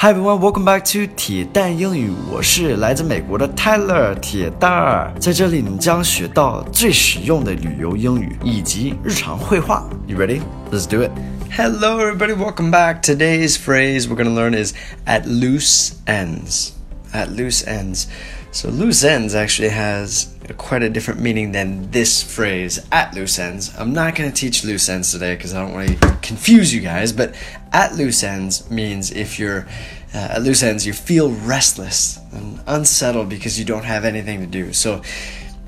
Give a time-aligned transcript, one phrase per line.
[0.00, 2.12] Hi everyone, welcome back to 铁蛋英语。
[2.30, 9.90] 我是来自美国的 Tyler 铁蛋儿，在这里你将学到最实用的旅游英语以及日常会话。
[10.06, 10.40] You ready?
[10.70, 11.10] Let's do it.
[11.50, 13.02] Hello everybody, welcome back.
[13.02, 14.72] Today's phrase we're going to learn is
[15.04, 16.74] at loose ends.
[17.13, 18.07] At loose ends.
[18.51, 23.71] So loose ends actually has quite a different meaning than this phrase at loose ends.
[23.77, 26.81] I'm not going to teach loose ends today because I don't want to confuse you
[26.81, 27.33] guys, but
[27.71, 29.67] at loose ends means if you're
[30.13, 34.47] uh, at loose ends, you feel restless and unsettled because you don't have anything to
[34.47, 34.73] do.
[34.73, 35.01] So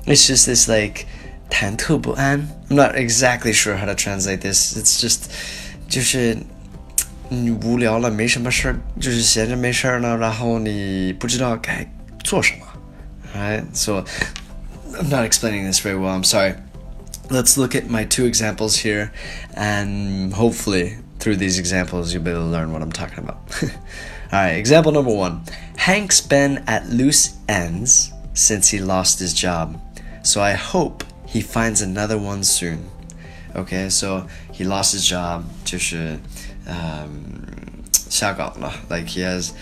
[0.06, 1.06] it's just this like
[1.50, 2.48] 忐忑不安.
[2.70, 4.76] I'm not exactly sure how to translate this.
[4.76, 5.30] It's just
[5.88, 6.36] 就是
[7.30, 11.86] 你无聊了，没什么事儿，就是闲着没事儿呢，然后你不知道该
[12.22, 12.66] 做什么。
[13.34, 14.04] Alright, so
[14.92, 16.16] I'm not explaining this very well.
[16.16, 16.54] I'm sorry.
[17.28, 19.10] Let's look at my two examples here,
[19.54, 23.38] and hopefully, through these examples, you'll be able to learn what I'm talking about.
[24.32, 25.42] All right, example number one
[25.76, 29.76] Hank's been at loose ends since he lost his job,
[30.22, 32.88] so I hope he finds another one soon.
[33.54, 36.18] Okay, so he lost his job, 就是
[36.66, 37.44] um,
[37.92, 39.52] 下岗了, like he has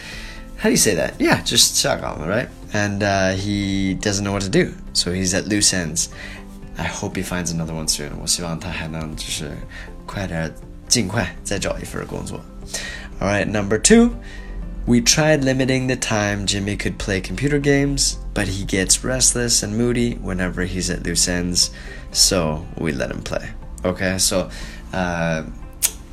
[0.57, 1.13] how do you say that?
[1.19, 2.49] Yeah, just 下岗了, right?
[2.73, 6.09] And uh, he doesn't know what to do, so he's at loose ends.
[6.77, 8.11] I hope he finds another one soon.
[8.21, 9.53] 我希望他还能就是
[10.07, 10.53] 快点
[10.89, 12.41] 尽快再找一份工作.
[13.21, 14.17] All right, number two.
[14.87, 19.79] We tried limiting the time Jimmy could play computer games, but he gets restless and
[19.79, 21.71] moody whenever he's at loose ends,
[22.13, 23.49] so we let him play.
[23.83, 24.49] Okay, so
[24.91, 25.45] 呃，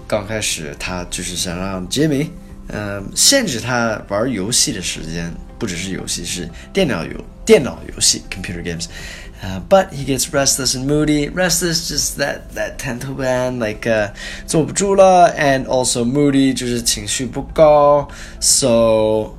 [0.08, 2.30] 刚开始他就是想让 Jimmy
[2.68, 11.28] 呃，限制他玩游戏的时间，不只是游戏，是电脑游电脑游戏 （computer games）。Uh, but he gets restless and moody.
[11.34, 14.12] Restless, just that that 忐忑不安，like uh,
[14.46, 18.08] 坐不住了，and also moody，就是情绪不高。
[18.40, 19.36] So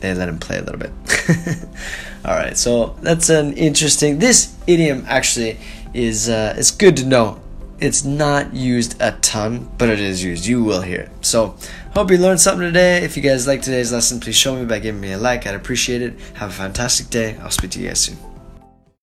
[0.00, 0.90] they let him play a little bit.
[2.24, 4.18] All right, so that's an interesting.
[4.18, 5.56] This idiom actually
[5.92, 7.36] is uh, it's good to know
[7.79, 10.45] it's not used a ton, but it is used.
[10.45, 11.11] You will hear it.
[11.21, 11.55] So,
[11.93, 13.03] hope you learned something today.
[13.03, 15.45] If you guys like today's lesson, please show me by giving me a like.
[15.45, 16.13] I'd appreciate it.
[16.35, 17.37] Have a fantastic day.
[17.41, 18.32] I'll speak to you guys soon.